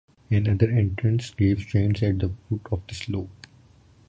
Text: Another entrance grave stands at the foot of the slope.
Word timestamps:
Another 0.31 0.71
entrance 0.71 1.29
grave 1.29 1.59
stands 1.61 2.01
at 2.01 2.17
the 2.17 2.31
foot 2.49 2.61
of 2.71 2.81
the 2.87 2.95
slope. 2.95 3.29